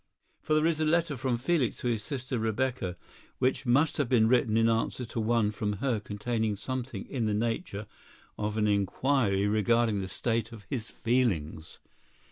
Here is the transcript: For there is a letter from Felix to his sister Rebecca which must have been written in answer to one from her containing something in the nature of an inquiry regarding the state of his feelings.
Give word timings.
For 0.41 0.55
there 0.55 0.65
is 0.65 0.79
a 0.79 0.83
letter 0.83 1.15
from 1.15 1.37
Felix 1.37 1.77
to 1.77 1.87
his 1.87 2.01
sister 2.01 2.39
Rebecca 2.39 2.97
which 3.37 3.67
must 3.67 3.97
have 3.97 4.09
been 4.09 4.27
written 4.27 4.57
in 4.57 4.67
answer 4.67 5.05
to 5.05 5.19
one 5.19 5.51
from 5.51 5.73
her 5.73 5.99
containing 5.99 6.55
something 6.55 7.05
in 7.07 7.27
the 7.27 7.35
nature 7.35 7.85
of 8.35 8.57
an 8.57 8.65
inquiry 8.67 9.45
regarding 9.45 10.01
the 10.01 10.07
state 10.07 10.51
of 10.51 10.65
his 10.71 10.89
feelings. 10.89 11.77